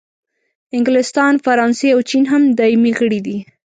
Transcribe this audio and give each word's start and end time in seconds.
انګلستان، 0.77 1.33
فرانسې 1.45 1.87
او 1.95 1.99
چین 2.09 2.23
هم 2.31 2.41
دایمي 2.59 2.91
غړي 2.99 3.19
دي. 3.25 3.37